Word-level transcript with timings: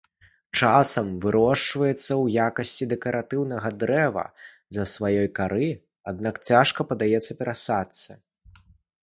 Часам 0.59 1.07
вырошчваецца 1.25 1.93
ў 1.97 2.25
якасці 2.47 2.87
дэкаратыўнага 2.93 3.69
дрэва 3.83 4.25
з-за 4.33 4.87
сваёй 4.95 5.29
кары, 5.41 5.69
аднак 6.15 6.43
цяжка 6.51 6.81
паддаецца 6.95 7.31
перасадцы. 7.45 8.11